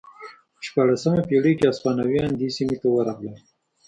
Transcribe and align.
په 0.55 0.61
شپاړسمې 0.67 1.21
پېړۍ 1.29 1.53
کې 1.57 1.65
هسپانویان 1.69 2.31
دې 2.39 2.49
سیمې 2.57 2.75
ته 2.81 2.87
ورغلل. 2.91 3.35